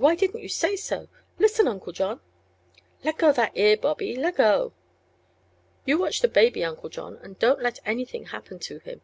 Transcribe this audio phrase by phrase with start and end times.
[0.00, 1.08] why didn't you say so?
[1.40, 2.20] Listen, Uncle John"
[3.04, 4.70] "Leggo that ear, Bobby leggo!""
[5.86, 9.00] You watch the baby, Uncle John, and don't let anything happen to him.